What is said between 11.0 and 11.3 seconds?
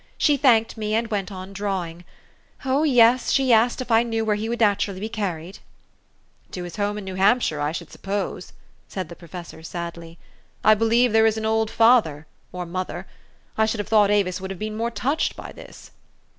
there